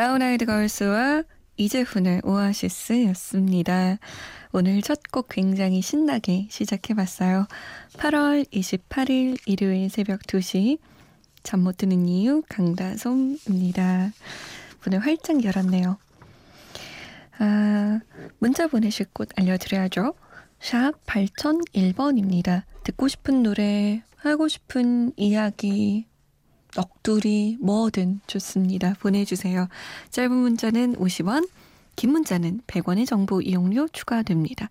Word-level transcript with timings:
브라운 0.00 0.22
아이드 0.22 0.46
걸스와 0.46 1.24
이재훈의 1.58 2.22
오아시스였습니다. 2.24 3.98
오늘 4.50 4.80
첫 4.80 4.98
곡 5.12 5.28
굉장히 5.28 5.82
신나게 5.82 6.46
시작해봤어요. 6.48 7.46
8월 7.98 8.50
28일 8.50 9.36
일요일 9.44 9.90
새벽 9.90 10.22
2시 10.22 10.78
잠 11.42 11.60
못 11.60 11.76
드는 11.76 12.08
이유 12.08 12.42
강다솜입니다. 12.48 14.12
문을 14.86 15.00
활짝 15.00 15.44
열었네요. 15.44 15.98
아, 17.38 18.00
문자 18.38 18.68
보내실 18.68 19.04
곳 19.12 19.28
알려드려야죠. 19.36 20.14
샵 20.60 20.92
8001번입니다. 21.04 22.62
듣고 22.84 23.06
싶은 23.06 23.42
노래, 23.42 24.02
하고 24.16 24.48
싶은 24.48 25.12
이야기, 25.18 26.06
넋두리 26.74 27.58
뭐든 27.60 28.20
좋습니다. 28.26 28.94
보내주세요. 29.00 29.68
짧은 30.10 30.32
문자는 30.32 30.96
50원, 30.96 31.48
긴 31.96 32.12
문자는 32.12 32.62
100원의 32.66 33.06
정보 33.06 33.42
이용료 33.42 33.88
추가됩니다. 33.88 34.68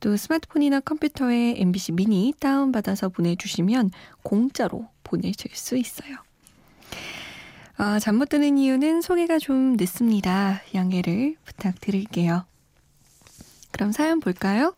또 0.00 0.16
스마트폰이나 0.16 0.80
컴퓨터에 0.80 1.54
MBC 1.58 1.92
미니 1.92 2.32
다운받아서 2.40 3.10
보내주시면 3.10 3.90
공짜로 4.22 4.88
보내실 5.04 5.50
수 5.54 5.76
있어요. 5.76 6.16
아, 7.76 7.98
잠못 7.98 8.28
드는 8.28 8.58
이유는 8.58 9.00
소개가 9.00 9.38
좀 9.38 9.76
늦습니다. 9.76 10.60
양해를 10.74 11.36
부탁드릴게요. 11.44 12.44
그럼 13.70 13.92
사연 13.92 14.20
볼까요? 14.20 14.74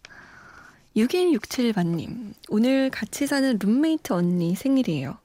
6167번님, 0.96 2.34
오늘 2.48 2.88
같이 2.90 3.26
사는 3.26 3.58
룸메이트 3.58 4.12
언니 4.12 4.54
생일이에요. 4.54 5.18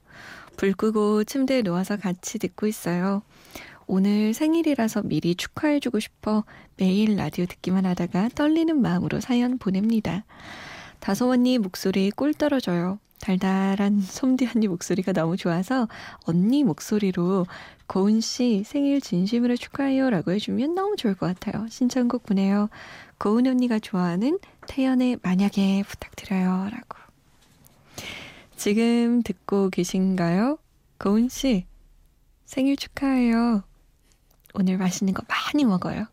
불 0.60 0.74
끄고 0.74 1.24
침대에 1.24 1.62
누워서 1.62 1.96
같이 1.96 2.38
듣고 2.38 2.68
있어요. 2.68 3.22
오늘 3.88 4.34
생일이라서 4.34 5.04
미리 5.04 5.34
축하해주고 5.34 6.02
싶어 6.02 6.44
매일 6.76 7.16
라디오 7.16 7.46
듣기만 7.46 7.86
하다가 7.86 8.32
떨리는 8.36 8.82
마음으로 8.82 9.22
사연 9.22 9.58
보냅니다. 9.58 10.26
다솜 11.00 11.30
언니 11.30 11.60
목소리 11.60 12.12
꿀 12.12 12.34
떨어져요. 12.34 13.00
달달한 13.22 14.02
솜디 14.04 14.50
언니 14.54 14.68
목소리가 14.68 15.14
너무 15.14 15.38
좋아서 15.38 15.88
언니 16.26 16.66
목소리로 16.66 17.46
고은 17.88 18.20
씨 18.20 18.64
생일 18.66 19.00
진심으로 19.00 19.56
축하해요 19.56 20.10
라고 20.10 20.34
해주면 20.34 20.76
너무 20.76 20.98
좋을 20.98 21.16
것 21.16 21.28
같아요. 21.28 21.68
신청곡 21.70 22.24
보내요. 22.24 22.68
고은 23.18 23.48
언니가 23.48 23.80
좋아하는 23.80 24.38
태연의 24.68 25.20
만약에 25.24 25.84
부탁드려요 25.88 26.68
라고. 26.70 26.99
지금 28.60 29.24
듣고 29.24 29.70
계신가요? 29.70 30.60
고은 30.98 31.30
씨 31.30 31.66
생일 32.44 32.76
축하해요. 32.76 33.64
오늘 34.54 34.78
맛있는 34.78 35.14
거 35.14 35.24
많이 35.30 35.64
먹어요. 35.64 36.08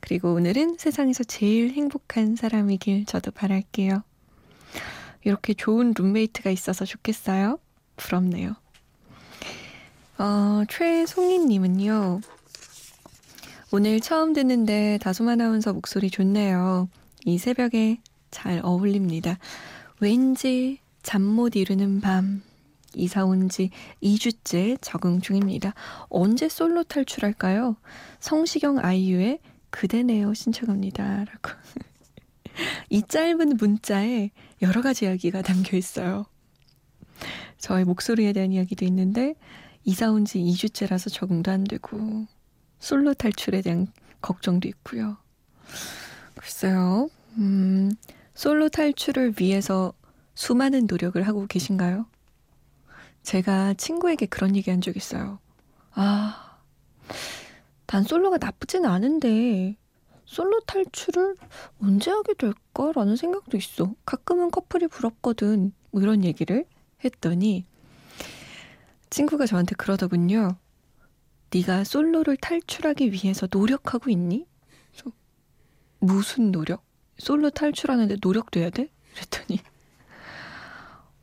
그리고 0.00 0.32
오늘은 0.32 0.78
세상에서 0.78 1.22
제일 1.24 1.72
행복한 1.72 2.34
사람이길 2.34 3.04
저도 3.04 3.30
바랄게요. 3.32 4.02
이렇게 5.24 5.52
좋은 5.52 5.92
룸메이트가 5.94 6.48
있어서 6.48 6.86
좋겠어요? 6.86 7.58
부럽네요. 7.98 8.56
어, 10.16 10.62
최송이님은요. 10.66 12.22
오늘 13.70 14.00
처음 14.00 14.32
듣는데 14.32 14.98
다솜 15.02 15.28
아나운서 15.28 15.74
목소리 15.74 16.08
좋네요. 16.08 16.88
이 17.26 17.36
새벽에 17.36 18.00
잘 18.30 18.62
어울립니다. 18.64 19.38
왠지 20.00 20.78
잠 21.02 21.22
못 21.22 21.56
이루는 21.56 22.00
밤. 22.00 22.42
이사 22.94 23.24
온 23.24 23.48
지 23.48 23.70
2주째 24.02 24.76
적응 24.80 25.20
중입니다. 25.20 25.74
언제 26.08 26.48
솔로 26.48 26.82
탈출할까요? 26.82 27.76
성시경 28.18 28.78
아이유의 28.80 29.38
그대네요 29.70 30.34
신청합니다. 30.34 31.24
라고. 31.24 31.56
이 32.90 33.02
짧은 33.06 33.56
문자에 33.58 34.30
여러 34.62 34.82
가지 34.82 35.04
이야기가 35.04 35.42
담겨 35.42 35.76
있어요. 35.76 36.26
저의 37.58 37.84
목소리에 37.84 38.32
대한 38.32 38.52
이야기도 38.52 38.84
있는데 38.86 39.34
이사 39.84 40.10
온 40.10 40.24
지 40.24 40.38
2주째라서 40.40 41.12
적응도 41.12 41.50
안 41.52 41.64
되고 41.64 42.26
솔로 42.80 43.14
탈출에 43.14 43.62
대한 43.62 43.86
걱정도 44.20 44.66
있고요. 44.68 45.16
글쎄요. 46.34 47.08
음, 47.38 47.92
솔로 48.34 48.68
탈출을 48.68 49.34
위해서 49.38 49.92
수많은 50.44 50.86
노력을 50.88 51.20
하고 51.28 51.46
계신가요? 51.46 52.06
제가 53.22 53.74
친구에게 53.74 54.24
그런 54.24 54.56
얘기 54.56 54.70
한 54.70 54.80
적 54.80 54.96
있어요. 54.96 55.38
아, 55.92 56.58
단 57.84 58.02
솔로가 58.04 58.38
나쁘진 58.38 58.86
않은데 58.86 59.76
솔로 60.24 60.60
탈출을 60.60 61.36
언제 61.82 62.10
하게 62.10 62.32
될까 62.32 62.90
라는 62.94 63.16
생각도 63.16 63.58
있어. 63.58 63.94
가끔은 64.06 64.50
커플이 64.50 64.88
부럽거든. 64.88 65.74
뭐 65.90 66.00
이런 66.00 66.24
얘기를 66.24 66.64
했더니 67.04 67.66
친구가 69.10 69.44
저한테 69.44 69.74
그러더군요. 69.74 70.56
네가 71.52 71.84
솔로를 71.84 72.38
탈출하기 72.38 73.12
위해서 73.12 73.46
노력하고 73.50 74.08
있니? 74.08 74.46
무슨 75.98 76.50
노력? 76.50 76.82
솔로 77.18 77.50
탈출하는데 77.50 78.16
노력도 78.22 78.58
해야 78.58 78.70
돼? 78.70 78.90
그랬더니 79.12 79.60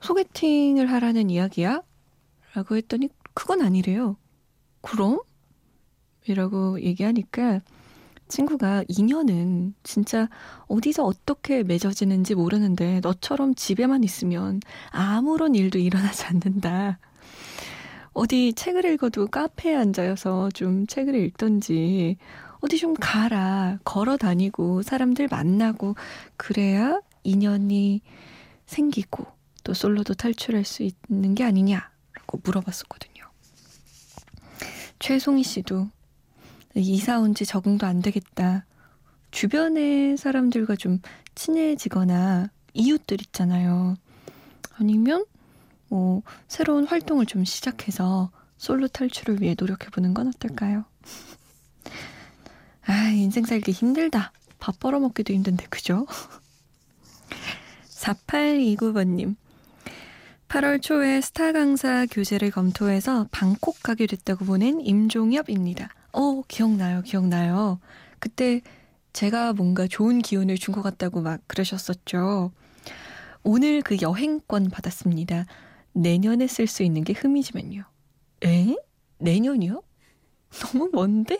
소개팅을 0.01 0.91
하라는 0.91 1.29
이야기야? 1.29 1.81
라고 2.53 2.75
했더니 2.75 3.09
그건 3.33 3.61
아니래요. 3.61 4.17
그럼? 4.81 5.19
이라고 6.27 6.81
얘기하니까 6.81 7.61
친구가 8.27 8.83
인연은 8.87 9.73
진짜 9.83 10.27
어디서 10.67 11.05
어떻게 11.05 11.63
맺어지는지 11.63 12.35
모르는데 12.35 12.99
너처럼 13.01 13.55
집에만 13.55 14.03
있으면 14.03 14.59
아무런 14.89 15.55
일도 15.55 15.79
일어나지 15.79 16.25
않는다. 16.25 16.99
어디 18.13 18.53
책을 18.53 18.85
읽어도 18.85 19.27
카페에 19.27 19.75
앉아서 19.75 20.49
좀 20.51 20.87
책을 20.87 21.15
읽던지 21.15 22.17
어디 22.59 22.77
좀 22.77 22.95
가라. 22.95 23.77
걸어 23.83 24.17
다니고 24.17 24.81
사람들 24.81 25.27
만나고 25.29 25.95
그래야 26.35 26.99
인연이 27.23 28.01
생기고 28.65 29.36
또 29.67 29.73
솔로도 29.73 30.13
탈출할 30.13 30.63
수 30.63 30.81
있는 30.81 31.35
게 31.35 31.43
아니냐라고 31.43 32.39
물어봤었거든요. 32.41 33.25
최송이 34.99 35.43
씨도 35.43 35.89
이사 36.75 37.19
온 37.19 37.33
지 37.33 37.45
적응도 37.45 37.85
안 37.85 38.01
되겠다. 38.01 38.65
주변의 39.31 40.15
사람들과 40.15 40.77
좀 40.77 41.01
친해지거나 41.35 42.49
이웃들 42.73 43.19
있잖아요. 43.23 43.97
아니면 44.79 45.25
뭐 45.89 46.21
새로운 46.47 46.87
활동을 46.87 47.25
좀 47.25 47.43
시작해서 47.43 48.31
솔로 48.55 48.87
탈출을 48.87 49.41
위해 49.41 49.53
노력해보는 49.59 50.13
건 50.13 50.29
어떨까요? 50.29 50.85
아, 52.85 53.09
인생 53.09 53.43
살기 53.43 53.73
힘들다. 53.73 54.31
밥 54.59 54.79
벌어먹기도 54.79 55.33
힘든데, 55.33 55.65
그죠? 55.65 56.07
4829번님. 57.89 59.35
8월 60.47 60.81
초에 60.81 61.19
스타 61.21 61.51
강사 61.51 62.05
교재를 62.05 62.51
검토해서 62.51 63.27
방콕 63.31 63.83
가게 63.83 64.07
됐다고 64.07 64.45
보낸 64.45 64.79
임종엽입니다. 64.79 65.89
어, 66.13 66.41
기억나요, 66.47 67.01
기억나요. 67.01 67.79
그때 68.19 68.61
제가 69.13 69.53
뭔가 69.53 69.87
좋은 69.87 70.19
기운을 70.19 70.55
준 70.57 70.73
것 70.73 70.81
같다고 70.81 71.21
막 71.21 71.41
그러셨었죠. 71.47 72.51
오늘 73.43 73.81
그 73.81 73.97
여행권 74.01 74.69
받았습니다. 74.69 75.45
내년에 75.93 76.47
쓸 76.47 76.67
수 76.67 76.83
있는 76.83 77.03
게 77.03 77.13
흠이지만요. 77.13 77.83
에? 78.45 78.75
내년이요? 79.19 79.81
너무 80.51 80.89
먼데? 80.93 81.37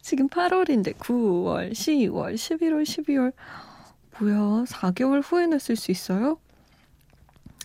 지금 0.00 0.28
8월인데 0.28 0.94
9월, 0.94 1.72
10월, 1.72 2.34
11월, 2.34 2.82
12월. 2.84 3.32
뭐야, 4.20 4.64
4개월 4.66 5.20
후에나 5.24 5.58
쓸 5.58 5.76
수 5.76 5.90
있어요? 5.90 6.38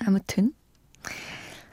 아무튼 0.06 0.54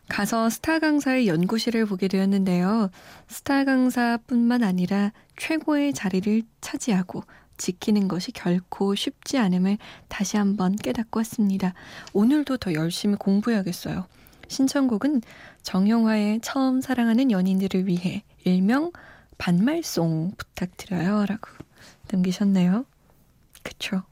가서 0.09 0.51
스타 0.51 0.81
강사의 0.81 1.29
연구실을 1.29 1.87
보게 1.87 2.09
되었는데요. 2.09 2.91
스타 3.29 3.65
강사뿐만 3.65 4.65
아니라 4.65 5.13
최고의 5.37 5.93
자리를 5.93 6.43
차지하고 6.61 7.23
지키는 7.57 8.09
것이 8.09 8.33
결코 8.33 8.95
쉽지 8.95 9.39
않음을 9.39 9.79
다시 10.09 10.37
한번 10.37 10.75
깨닫고 10.75 11.21
왔습니다. 11.21 11.75
오늘도 12.13 12.57
더 12.57 12.75
열심히 12.75 13.17
공부해야겠어요. 13.17 14.07
신청곡은 14.49 15.23
정영화의 15.63 16.41
처음 16.43 16.81
사랑하는 16.81 17.31
연인들을 17.31 17.87
위해 17.87 18.25
일명 18.45 18.91
반말송 19.39 20.33
부탁드려요. 20.37 21.27
라고 21.27 21.49
남기셨네요. 22.11 22.85
그쵸. 23.63 24.03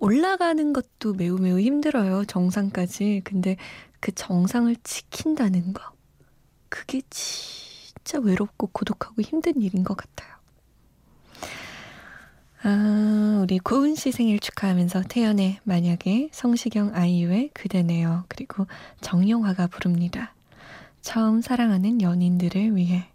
올라가는 0.00 0.72
것도 0.72 1.12
매우 1.14 1.38
매우 1.38 1.60
힘들어요. 1.60 2.24
정상까지. 2.24 3.20
근데 3.22 3.56
그 4.00 4.12
정상을 4.12 4.74
지킨다는 4.82 5.72
거. 5.72 5.82
그게 6.68 7.02
진짜 7.10 8.18
외롭고 8.18 8.68
고독하고 8.68 9.22
힘든 9.22 9.60
일인 9.60 9.84
것 9.84 9.96
같아요. 9.96 10.30
아, 12.62 13.40
우리 13.42 13.58
고은 13.58 13.94
씨 13.94 14.10
생일 14.10 14.38
축하하면서 14.38 15.04
태연의 15.08 15.60
만약에 15.64 16.28
성시경 16.32 16.94
아이유의 16.94 17.50
그대네요. 17.54 18.24
그리고 18.28 18.66
정용화가 19.00 19.68
부릅니다. 19.68 20.34
처음 21.00 21.40
사랑하는 21.40 22.02
연인들을 22.02 22.76
위해. 22.76 23.09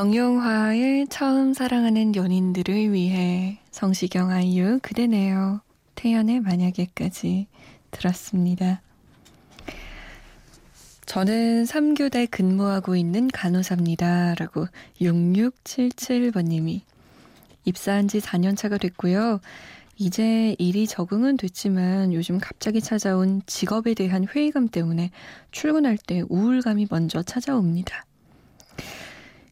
정용화의 0.00 1.08
처음 1.08 1.52
사랑하는 1.52 2.16
연인들을 2.16 2.90
위해 2.90 3.58
성시경 3.70 4.30
아이유 4.30 4.78
그대네요. 4.80 5.60
태연의 5.94 6.40
만약에까지 6.40 7.46
들었습니다. 7.90 8.80
저는 11.04 11.64
3교대 11.64 12.30
근무하고 12.30 12.96
있는 12.96 13.28
간호사입니다. 13.28 14.36
라고 14.36 14.68
6677번님이 15.02 16.80
입사한 17.66 18.08
지 18.08 18.20
4년차가 18.20 18.80
됐고요. 18.80 19.40
이제 19.98 20.56
일이 20.58 20.86
적응은 20.86 21.36
됐지만 21.36 22.14
요즘 22.14 22.38
갑자기 22.38 22.80
찾아온 22.80 23.42
직업에 23.44 23.92
대한 23.92 24.26
회의감 24.26 24.68
때문에 24.68 25.10
출근할 25.50 25.98
때 25.98 26.22
우울감이 26.30 26.86
먼저 26.88 27.22
찾아옵니다. 27.22 28.06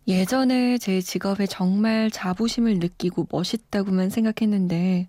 예전에 0.08 0.78
제 0.78 1.02
직업에 1.02 1.46
정말 1.46 2.10
자부심을 2.10 2.78
느끼고 2.78 3.28
멋있다고만 3.31 4.08
생각했는데 4.08 5.06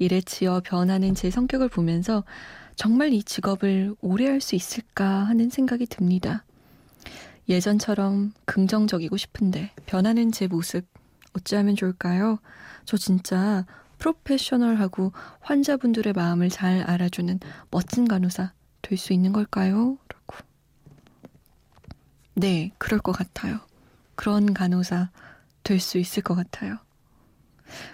일에 0.00 0.20
치여 0.20 0.60
변하는 0.64 1.14
제 1.14 1.30
성격을 1.30 1.68
보면서 1.68 2.24
정말 2.74 3.12
이 3.12 3.22
직업을 3.22 3.94
오래 4.00 4.26
할 4.28 4.40
수 4.40 4.56
있을까 4.56 5.04
하는 5.06 5.50
생각이 5.50 5.86
듭니다. 5.86 6.44
예전처럼 7.48 8.32
긍정적이고 8.46 9.16
싶은데 9.16 9.70
변하는 9.86 10.32
제 10.32 10.48
모습 10.48 10.84
어찌하면 11.34 11.76
좋을까요? 11.76 12.38
저 12.84 12.96
진짜 12.96 13.64
프로페셔널하고 13.98 15.12
환자분들의 15.40 16.12
마음을 16.12 16.48
잘 16.48 16.82
알아주는 16.82 17.38
멋진 17.70 18.08
간호사 18.08 18.52
될 18.82 18.98
수 18.98 19.12
있는 19.12 19.32
걸까요? 19.32 19.96
라고. 20.08 20.44
네, 22.34 22.72
그럴 22.78 22.98
것 23.00 23.12
같아요. 23.12 23.60
그런 24.16 24.54
간호사 24.54 25.10
될 25.62 25.80
수 25.80 25.98
있을 25.98 26.22
것 26.22 26.34
같아요. 26.34 26.78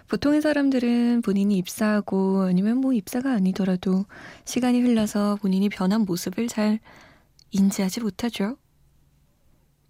보통의 0.09 0.43
사람들은 0.43 1.23
본인이 1.23 1.57
입사하고 1.59 2.43
아니면 2.43 2.79
뭐 2.79 2.93
입사가 2.93 3.33
아니더라도 3.33 4.05
시간이 4.45 4.81
흘러서 4.81 5.37
본인이 5.37 5.69
변한 5.69 6.03
모습을 6.03 6.49
잘 6.49 6.81
인지하지 7.53 8.01
못하죠. 8.01 8.57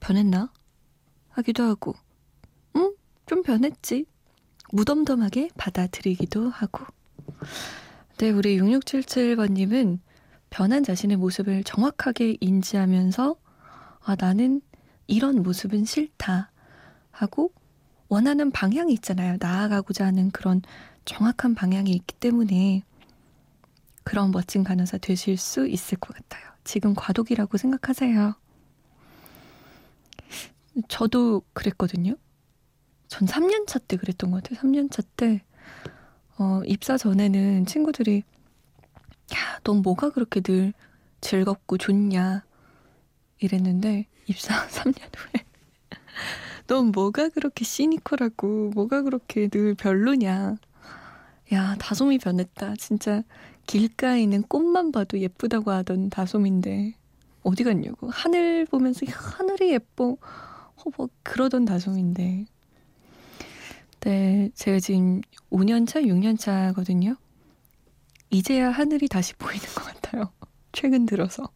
변했나? 0.01 0.53
하기도 1.31 1.63
하고, 1.65 1.95
응? 2.77 2.95
좀 3.27 3.43
변했지. 3.43 4.07
무덤덤하게 4.73 5.51
받아들이기도 5.57 6.49
하고. 6.51 6.85
네, 8.19 8.31
우리 8.31 8.59
6677번님은 8.59 9.99
변한 10.51 10.83
자신의 10.83 11.17
모습을 11.17 11.65
정확하게 11.65 12.37
인지하면서, 12.41 13.37
아, 14.03 14.17
나는 14.19 14.61
이런 15.11 15.43
모습은 15.43 15.85
싫다 15.85 16.51
하고 17.11 17.53
원하는 18.09 18.51
방향이 18.51 18.93
있잖아요. 18.95 19.37
나아가고자 19.41 20.07
하는 20.07 20.31
그런 20.31 20.63
정확한 21.05 21.55
방향이 21.55 21.91
있기 21.91 22.15
때문에 22.15 22.83
그런 24.05 24.31
멋진 24.31 24.65
간호사 24.65 24.99
되실 24.99 25.37
수 25.37 25.67
있을 25.67 25.99
것 25.99 26.15
같아요. 26.15 26.43
지금 26.65 26.95
과도기라고 26.95 27.57
생각하세요. 27.59 28.35
저도 30.89 31.43
그랬거든요. 31.53 32.15
전 33.09 33.27
3년 33.27 33.67
차 33.67 33.81
때 33.81 33.97
그랬던 33.97 34.31
것 34.31 34.43
같아요. 34.43 34.61
3년 34.61 34.91
차 34.91 35.03
때, 35.17 35.43
어, 36.39 36.63
입사 36.65 36.97
전에는 36.97 37.67
친구들이, 37.67 38.23
야, 39.35 39.61
넌 39.65 39.83
뭐가 39.83 40.11
그렇게 40.11 40.41
늘 40.41 40.73
즐겁고 41.21 41.77
좋냐. 41.79 42.45
이랬는데, 43.41 44.07
입사 44.31 44.67
3년 44.69 44.95
후에 45.17 45.45
넌 46.69 46.93
뭐가 46.93 47.31
그렇게 47.31 47.65
시니컬하고 47.65 48.71
뭐가 48.71 49.03
그렇게 49.03 49.49
늘 49.49 49.75
별로냐. 49.75 50.55
야, 51.53 51.77
다솜이 51.81 52.19
변했다. 52.19 52.77
진짜 52.77 53.25
길가에 53.67 54.23
있는 54.23 54.43
꽃만 54.43 54.93
봐도 54.93 55.19
예쁘다고 55.19 55.73
하던 55.73 56.11
다솜인데 56.11 56.95
어디 57.43 57.65
갔냐고. 57.65 58.09
하늘 58.09 58.67
보면서 58.67 59.05
하늘이 59.11 59.73
예뻐. 59.73 60.13
어, 60.13 60.83
뭐 60.97 61.09
그러던 61.25 61.65
다솜인데. 61.65 62.47
네, 64.03 64.51
제가 64.55 64.79
지금 64.79 65.23
5년차, 65.51 66.05
6년차거든요. 66.05 67.17
이제야 68.31 68.71
하늘이 68.71 69.09
다시 69.09 69.35
보이는 69.35 69.67
것 69.75 69.87
같아요. 69.87 70.31
최근 70.71 71.05
들어서. 71.05 71.51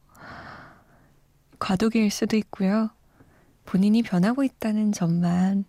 과도기일 1.64 2.11
수도 2.11 2.37
있고요. 2.37 2.90
본인이 3.64 4.02
변하고 4.02 4.44
있다는 4.44 4.92
점만 4.92 5.64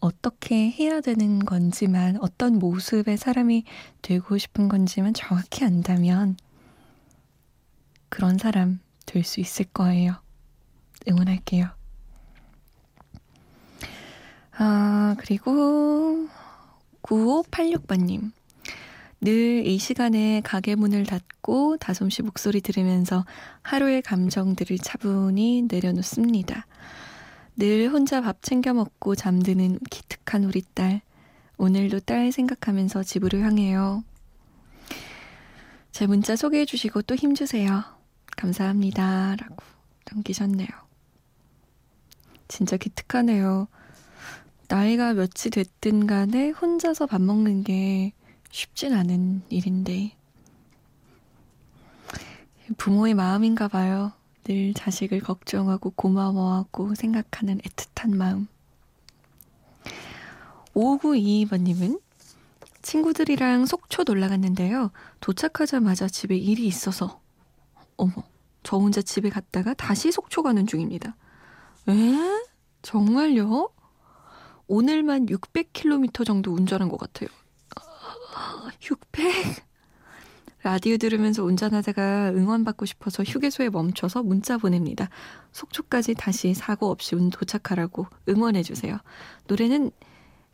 어떻게 0.00 0.70
해야 0.70 1.00
되는 1.00 1.38
건지만 1.38 2.18
어떤 2.20 2.58
모습의 2.58 3.16
사람이 3.16 3.64
되고 4.02 4.36
싶은 4.36 4.68
건지만 4.68 5.14
정확히 5.14 5.64
안다면 5.64 6.36
그런 8.10 8.36
사람 8.36 8.80
될 9.06 9.24
수 9.24 9.40
있을 9.40 9.64
거예요. 9.64 10.20
응원할게요. 11.08 11.70
아, 14.58 15.16
그리고 15.18 16.28
9586번님. 17.02 18.32
늘 19.22 19.62
이 19.64 19.78
시간에 19.78 20.40
가게 20.42 20.74
문을 20.74 21.06
닫고 21.06 21.76
다솜 21.76 22.10
씨 22.10 22.22
목소리 22.22 22.60
들으면서 22.60 23.24
하루의 23.62 24.02
감정들을 24.02 24.78
차분히 24.78 25.62
내려놓습니다. 25.70 26.66
늘 27.56 27.88
혼자 27.90 28.20
밥 28.20 28.42
챙겨 28.42 28.74
먹고 28.74 29.14
잠드는 29.14 29.78
기특한 29.90 30.42
우리 30.44 30.62
딸. 30.74 31.00
오늘도 31.56 32.00
딸 32.00 32.32
생각하면서 32.32 33.04
집으로 33.04 33.38
향해요. 33.38 34.02
제 35.92 36.08
문자 36.08 36.34
소개해 36.34 36.64
주시고 36.64 37.02
또 37.02 37.14
힘주세요. 37.14 37.84
감사합니다. 38.36 39.36
라고 39.36 39.56
남기셨네요. 40.10 40.66
진짜 42.48 42.76
기특하네요. 42.76 43.68
나이가 44.66 45.14
몇이 45.14 45.50
됐든 45.52 46.08
간에 46.08 46.50
혼자서 46.50 47.06
밥 47.06 47.22
먹는 47.22 47.62
게 47.62 48.12
쉽진 48.52 48.92
않은 48.92 49.42
일인데. 49.48 50.14
부모의 52.76 53.14
마음인가 53.14 53.66
봐요. 53.66 54.12
늘 54.44 54.74
자식을 54.74 55.20
걱정하고 55.20 55.90
고마워하고 55.90 56.94
생각하는 56.94 57.58
애틋한 57.58 58.14
마음. 58.14 58.46
5922번님은 60.74 62.00
친구들이랑 62.82 63.66
속초 63.66 64.04
놀러 64.04 64.28
갔는데요. 64.28 64.90
도착하자마자 65.20 66.08
집에 66.08 66.36
일이 66.36 66.66
있어서 66.66 67.20
어머 67.96 68.12
저 68.62 68.76
혼자 68.76 69.00
집에 69.00 69.30
갔다가 69.30 69.74
다시 69.74 70.12
속초 70.12 70.42
가는 70.42 70.66
중입니다. 70.66 71.16
에? 71.88 71.92
정말요? 72.82 73.70
오늘만 74.66 75.26
600km 75.26 76.26
정도 76.26 76.52
운전한 76.52 76.88
것 76.88 76.98
같아요. 76.98 77.28
600? 78.82 79.64
라디오 80.64 80.96
들으면서 80.96 81.42
운전하다가 81.42 82.30
응원받고 82.34 82.86
싶어서 82.86 83.24
휴게소에 83.24 83.68
멈춰서 83.70 84.22
문자 84.22 84.58
보냅니다. 84.58 85.08
속초까지 85.50 86.14
다시 86.14 86.54
사고 86.54 86.88
없이 86.90 87.16
도착하라고 87.32 88.06
응원해주세요. 88.28 88.98
노래는 89.48 89.90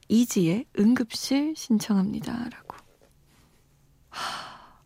이지의 0.08 0.64
응급실 0.78 1.54
신청합니다. 1.56 2.48
라고. 2.48 2.76
하, 4.08 4.80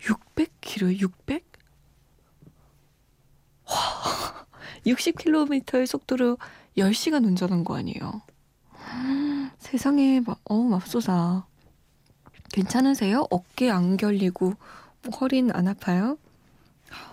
600km, 0.00 1.00
600? 1.00 1.44
와, 3.66 4.46
60km의 4.86 5.86
속도로 5.86 6.36
10시간 6.76 7.24
운전한 7.24 7.64
거 7.64 7.76
아니에요. 7.76 8.20
세상에, 9.58 10.20
어, 10.44 10.54
맙소사. 10.62 11.46
괜찮으세요? 12.54 13.26
어깨 13.30 13.68
안 13.68 13.96
결리고 13.96 14.54
허리는 15.20 15.54
안 15.56 15.66
아파요? 15.66 16.16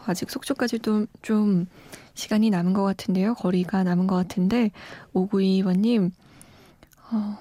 아직 0.06 0.30
속초까지도 0.30 1.08
좀 1.24 1.66
시간이 2.14 2.52
남은 2.52 2.74
것 2.74 2.84
같은데요. 2.84 3.34
거리가 3.34 3.84
남은 3.84 4.06
것 4.06 4.16
같은데 4.16 4.70
5922번님 5.16 6.12
어, 7.12 7.40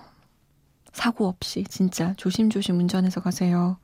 사고 0.95 1.29
없이 1.29 1.63
진짜 1.69 2.15
조심조심 2.17 2.79
운전해서 2.79 3.21
가세요. 3.21 3.77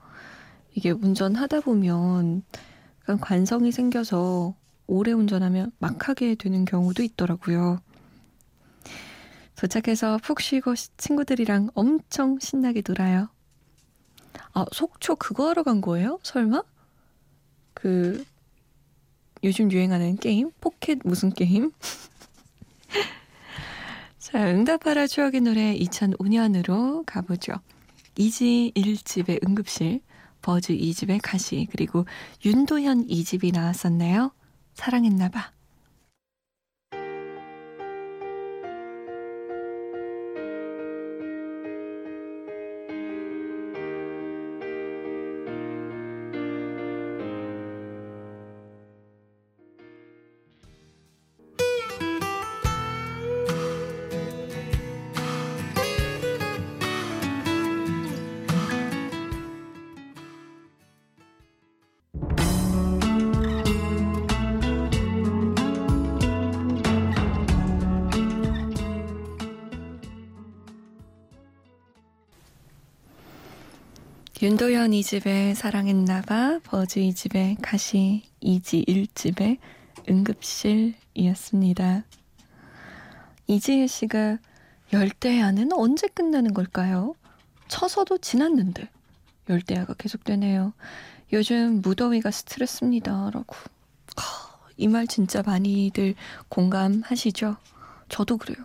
이게 0.75 0.90
운전하다 0.90 1.61
보면 1.61 2.42
관성이 3.20 3.70
생겨서 3.70 4.54
오래 4.87 5.12
운전하면 5.12 5.73
막 5.78 6.08
하게 6.08 6.37
되는 6.37 6.64
경우도 6.64 7.02
있더라고요. 7.02 7.80
도착해서 9.56 10.18
푹 10.23 10.40
쉬고 10.40 10.75
친구들이랑 10.96 11.68
엄청 11.75 12.38
신나게 12.38 12.82
놀아요. 12.87 13.28
아, 14.52 14.64
속초 14.73 15.16
그거 15.16 15.49
하러 15.49 15.62
간 15.62 15.81
거예요? 15.81 16.19
설마? 16.23 16.62
그, 17.75 18.25
요즘 19.45 19.71
유행하는 19.71 20.16
게임? 20.16 20.50
포켓 20.61 20.99
무슨 21.05 21.31
게임? 21.31 21.73
자, 24.19 24.50
응답하라 24.50 25.07
추억의 25.07 25.43
노래 25.43 25.76
2005년으로 25.76 27.05
가보죠. 27.07 27.52
이지 28.16 28.73
1집의 28.75 29.47
응급실, 29.47 30.00
버즈 30.43 30.73
2집의 30.73 31.21
가시, 31.23 31.69
그리고 31.71 32.07
윤도현 32.45 33.07
2집이 33.09 33.52
나왔었네요. 33.52 34.33
사랑했나봐. 34.75 35.56
윤도현 74.47 74.93
이집의 74.93 75.57
사랑했나봐, 75.57 76.61
버즈 76.62 77.00
이집의 77.00 77.57
가시, 77.61 78.23
이지 78.41 78.85
1집의 78.87 79.59
응급실이었습니다. 80.09 82.05
이지혜 83.49 83.88
씨가 83.88 84.38
열대야는 84.93 85.73
언제 85.73 86.07
끝나는 86.07 86.55
걸까요? 86.55 87.17
쳐서도 87.67 88.19
지났는데 88.19 88.88
열대야가 89.49 89.95
계속되네요. 89.95 90.75
요즘 91.33 91.83
무더위가 91.83 92.31
스트레스입니다. 92.31 93.31
라고. 93.35 93.57
이 94.76 94.87
말 94.87 95.09
진짜 95.09 95.43
많이들 95.43 96.15
공감하시죠? 96.50 97.57
저도 98.09 98.37
그래요. 98.37 98.65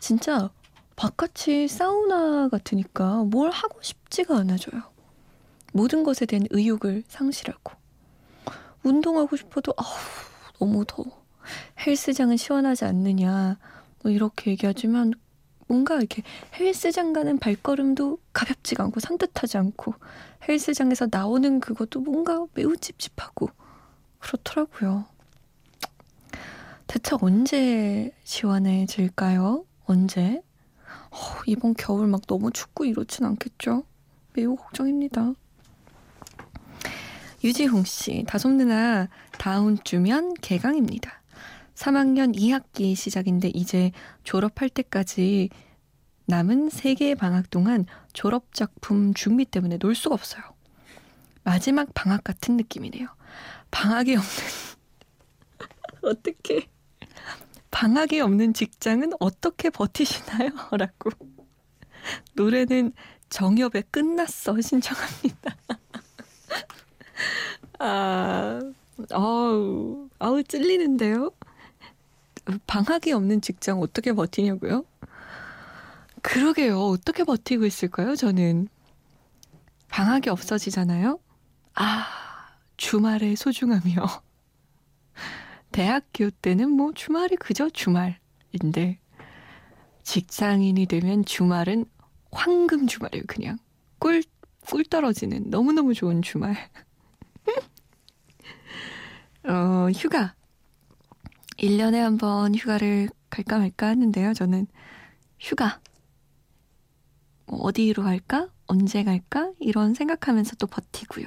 진짜 0.00 0.50
바깥이 0.96 1.66
사우나 1.66 2.50
같으니까 2.50 3.24
뭘 3.24 3.50
하고 3.50 3.80
싶지가 3.80 4.36
않아져요. 4.36 4.97
모든 5.72 6.02
것에 6.04 6.26
대한 6.26 6.46
의욕을 6.50 7.04
상실하고. 7.08 7.72
운동하고 8.82 9.36
싶어도, 9.36 9.74
아우, 9.76 9.86
너무 10.58 10.84
더워. 10.86 11.24
헬스장은 11.86 12.36
시원하지 12.36 12.84
않느냐. 12.84 13.58
뭐 14.02 14.12
이렇게 14.12 14.50
얘기하지만 14.52 15.12
뭔가 15.66 15.96
이렇게 15.96 16.22
헬스장 16.58 17.12
가는 17.12 17.38
발걸음도 17.38 18.18
가볍지가 18.32 18.84
않고 18.84 19.00
산뜻하지 19.00 19.58
않고 19.58 19.94
헬스장에서 20.48 21.08
나오는 21.10 21.60
그것도 21.60 22.00
뭔가 22.00 22.46
매우 22.54 22.76
찝찝하고 22.76 23.50
그렇더라고요. 24.18 25.04
대체 26.86 27.16
언제 27.20 28.12
시원해질까요? 28.24 29.66
언제? 29.84 30.42
어, 31.10 31.16
이번 31.46 31.74
겨울 31.74 32.06
막 32.06 32.22
너무 32.26 32.50
춥고 32.50 32.86
이렇진 32.86 33.26
않겠죠? 33.26 33.84
매우 34.32 34.56
걱정입니다. 34.56 35.34
유지홍 37.44 37.84
씨, 37.84 38.24
다솜 38.26 38.56
누나 38.56 39.08
다음 39.38 39.78
주면 39.78 40.34
개강입니다. 40.34 41.22
3학년 41.74 42.34
2학기 42.34 42.96
시작인데 42.96 43.52
이제 43.54 43.92
졸업할 44.24 44.68
때까지 44.68 45.48
남은 46.26 46.68
3개의 46.68 47.16
방학 47.16 47.50
동안 47.50 47.86
졸업 48.12 48.52
작품 48.52 49.14
준비 49.14 49.44
때문에 49.44 49.78
놀 49.78 49.94
수가 49.94 50.14
없어요. 50.14 50.42
마지막 51.44 51.94
방학 51.94 52.24
같은 52.24 52.56
느낌이네요. 52.56 53.06
방학이 53.70 54.16
없는 54.16 54.44
어떻게 56.02 56.68
방학이 57.70 58.20
없는 58.20 58.54
직장은 58.54 59.12
어떻게 59.20 59.70
버티시나요? 59.70 60.50
라고. 60.76 61.10
노래는 62.34 62.92
정엽에 63.30 63.82
끝났어 63.90 64.60
신청합니다. 64.60 65.56
아, 67.78 68.60
아우, 69.12 70.08
아우 70.18 70.42
찔리는데요. 70.42 71.30
방학이 72.66 73.12
없는 73.12 73.40
직장 73.40 73.80
어떻게 73.80 74.12
버티냐고요? 74.12 74.84
그러게요. 76.22 76.80
어떻게 76.80 77.24
버티고 77.24 77.64
있을까요? 77.66 78.16
저는 78.16 78.68
방학이 79.88 80.30
없어지잖아요. 80.30 81.18
아, 81.74 82.06
주말의 82.76 83.36
소중함이요. 83.36 83.96
대학교 85.72 86.30
때는 86.30 86.70
뭐 86.70 86.92
주말이 86.92 87.36
그저 87.36 87.68
주말인데 87.68 88.98
직장인이 90.02 90.86
되면 90.86 91.24
주말은 91.24 91.84
황금 92.32 92.86
주말이에요, 92.86 93.24
그냥. 93.26 93.58
꿀, 93.98 94.22
꿀 94.66 94.84
떨어지는 94.84 95.50
너무너무 95.50 95.94
좋은 95.94 96.22
주말. 96.22 96.56
어, 99.44 99.88
휴가. 99.94 100.34
1년에 101.58 101.98
한 101.98 102.18
번 102.18 102.54
휴가를 102.54 103.08
갈까 103.30 103.58
말까 103.58 103.88
하는데요, 103.88 104.34
저는 104.34 104.66
휴가. 105.40 105.80
뭐 107.46 107.60
어디로 107.60 108.02
갈까? 108.02 108.48
언제 108.66 109.02
갈까? 109.04 109.50
이런 109.58 109.94
생각하면서 109.94 110.56
또 110.56 110.66
버티고요. 110.66 111.26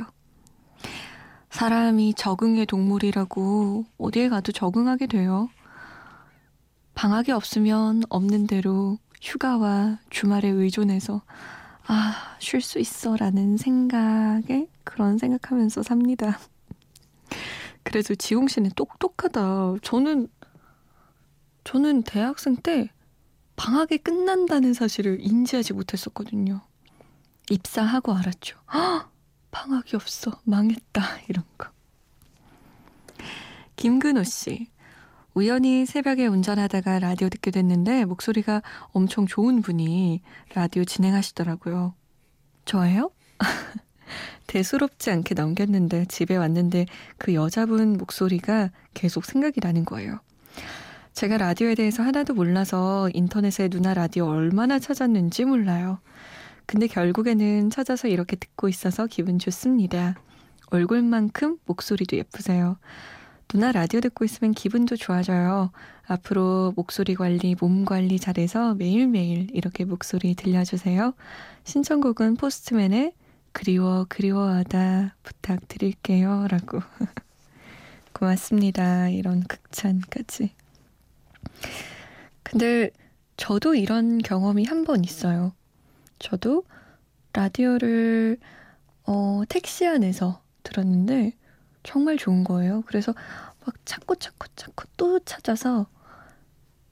사람이 1.50 2.14
적응의 2.14 2.66
동물이라고 2.68 3.86
어디에 3.98 4.30
가도 4.30 4.52
적응하게 4.52 5.08
돼요. 5.08 5.50
방학이 6.94 7.32
없으면 7.32 8.04
없는 8.10 8.48
대로 8.48 8.98
휴가와 9.22 9.98
주말에 10.10 10.48
의존해서 10.50 11.24
아, 11.88 12.36
쉴 12.40 12.62
수 12.62 12.80
있어 12.80 13.16
라는 13.18 13.58
생각에 13.58 14.68
그런 14.84 15.18
생각하면서 15.18 15.84
삽니다. 15.84 16.40
그래서 17.84 18.16
지홍 18.16 18.48
씨는 18.48 18.72
똑똑하다. 18.76 19.76
저는, 19.82 20.28
저는 21.64 22.04
대학생 22.04 22.56
때 22.56 22.90
방학이 23.56 24.00
끝난다는 24.00 24.74
사실을 24.74 25.20
인지하지 25.22 25.74
못했었거든요. 25.74 26.62
입사하고 27.50 28.14
알았죠. 28.14 28.58
헉! 28.74 29.12
방학이 29.52 29.96
없어. 29.96 30.40
망했다. 30.46 31.02
이런 31.28 31.44
거. 31.58 31.70
김근호 33.76 34.24
씨. 34.24 34.70
우연히 35.34 35.86
새벽에 35.86 36.28
운전하다가 36.28 37.00
라디오 37.00 37.30
듣게 37.30 37.52
됐는데 37.52 38.04
목소리가 38.06 38.62
엄청 38.92 39.26
좋은 39.26 39.62
분이 39.62 40.22
라디오 40.54 40.84
진행하시더라고요. 40.84 41.94
저예요? 42.66 43.12
대수롭지 44.48 45.10
않게 45.10 45.36
넘겼는데 45.36 46.06
집에 46.06 46.36
왔는데 46.36 46.86
그 47.18 47.34
여자분 47.34 47.94
목소리가 47.94 48.72
계속 48.94 49.24
생각이 49.24 49.62
나는 49.64 49.86
거예요. 49.86 50.20
제가 51.14 51.38
라디오에 51.38 51.76
대해서 51.76 52.04
하나도 52.04 52.34
몰라서 52.34 53.10
인터넷에 53.14 53.70
누나 53.70 53.94
라디오 53.94 54.28
얼마나 54.28 54.80
찾았는지 54.80 55.46
몰라요. 55.46 56.00
근데 56.66 56.88
결국에는 56.88 57.70
찾아서 57.70 58.10
이렇게 58.10 58.36
듣고 58.36 58.68
있어서 58.68 59.08
기분 59.08 59.40
좋습니다. 59.40 60.16
얼굴만큼 60.68 61.58
목소리도 61.66 62.18
예쁘세요. 62.18 62.78
누나 63.54 63.72
라디오 63.74 64.00
듣고 64.00 64.24
있으면 64.24 64.54
기분도 64.54 64.96
좋아져요. 64.96 65.72
앞으로 66.08 66.74
목소리 66.76 67.16
관리, 67.16 67.56
몸 67.60 67.84
관리 67.84 68.18
잘해서 68.18 68.76
매일매일 68.76 69.48
이렇게 69.54 69.84
목소리 69.84 70.36
들려주세요. 70.36 71.14
신청곡은 71.66 72.36
포스트맨의 72.38 73.14
그리워 73.52 74.06
그리워하다 74.08 75.16
부탁드릴게요. 75.24 76.48
라고. 76.50 76.80
고맙습니다. 78.14 79.10
이런 79.10 79.44
극찬까지. 79.44 80.52
근데 82.44 82.90
저도 83.38 83.76
이런 83.76 84.20
경험이 84.20 84.66
한 84.66 84.86
번 84.86 85.04
있어요. 85.04 85.54
저도 86.20 86.64
라디오를 87.34 88.38
어, 89.08 89.42
택시 89.50 89.86
안에서 89.88 90.42
들었는데 90.64 91.34
정말 91.84 92.18
좋은 92.18 92.44
거예요. 92.44 92.84
그래서 92.88 93.14
막 93.66 93.76
찾고 93.86 94.16
찾고 94.16 94.48
찾고 94.56 94.86
또 94.98 95.20
찾아서 95.20 95.88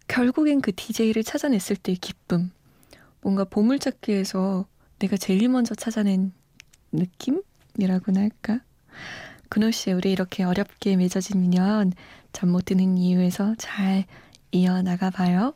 결국엔 0.08 0.62
그 0.62 0.74
DJ를 0.76 1.24
찾아냈을 1.24 1.76
때의 1.76 1.98
기쁨. 1.98 2.52
뭔가 3.22 3.44
보물찾기에서 3.44 4.66
내가 5.00 5.18
제일 5.18 5.50
먼저 5.50 5.76
찾아낸 5.76 6.34
느낌이라고나 6.92 8.22
할까? 8.22 8.60
근호 9.50 9.72
씨, 9.72 9.92
우리 9.92 10.12
이렇게 10.12 10.44
어렵게 10.44 10.96
맺어진 10.96 11.44
인연 11.44 11.94
잠 12.34 12.50
못 12.50 12.66
드는 12.66 12.98
이유에서 12.98 13.56
잘 13.58 14.06
이어나가 14.52 15.10
봐요. 15.10 15.54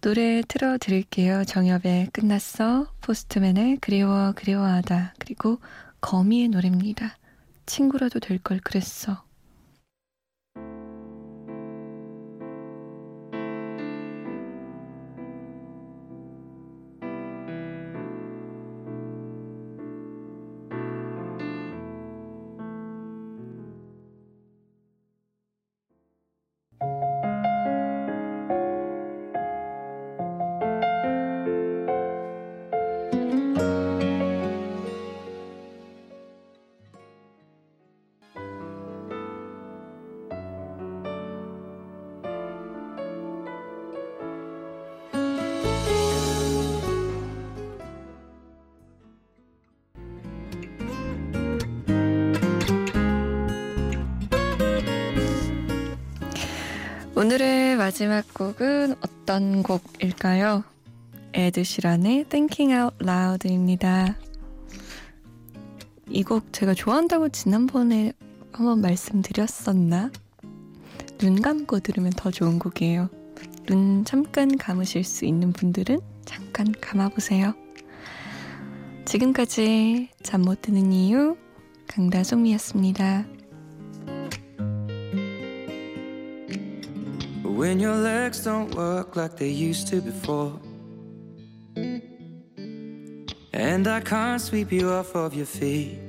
노래 0.00 0.42
틀어드릴게요. 0.46 1.44
정엽의 1.44 2.08
끝났어. 2.12 2.92
포스트맨의 3.00 3.78
그리워 3.80 4.32
그리워하다. 4.36 5.14
그리고 5.18 5.58
거미의 6.00 6.48
노래입니다. 6.48 7.16
친구라도 7.66 8.20
될 8.20 8.38
걸 8.42 8.60
그랬어. 8.60 9.25
오늘의 57.16 57.76
마지막 57.76 58.32
곡은 58.34 58.96
어떤 59.00 59.62
곡일까요? 59.62 60.64
에드시란의 61.32 62.24
Thinking 62.24 62.74
Out 62.74 62.96
Loud입니다. 63.02 64.16
이 66.10 66.22
곡 66.22 66.52
제가 66.52 66.74
좋아한다고 66.74 67.30
지난번에 67.30 68.12
한번 68.52 68.82
말씀드렸었나? 68.82 70.10
눈 71.18 71.40
감고 71.40 71.80
들으면 71.80 72.10
더 72.10 72.30
좋은 72.30 72.58
곡이에요. 72.58 73.08
눈 73.64 74.04
잠깐 74.04 74.56
감으실 74.58 75.02
수 75.02 75.24
있는 75.24 75.52
분들은 75.52 75.98
잠깐 76.26 76.70
감아보세요. 76.80 77.54
지금까지 79.06 80.10
잠 80.22 80.42
못 80.42 80.60
드는 80.60 80.92
이유 80.92 81.36
강다솜이었습니다. 81.88 83.35
When 87.66 87.80
your 87.80 87.96
legs 87.96 88.44
don't 88.44 88.72
work 88.76 89.16
like 89.16 89.36
they 89.36 89.48
used 89.48 89.88
to 89.88 90.00
before. 90.00 90.52
And 93.52 93.88
I 93.88 94.00
can't 94.02 94.40
sweep 94.40 94.70
you 94.70 94.90
off 94.90 95.16
of 95.16 95.34
your 95.34 95.46
feet. 95.46 96.05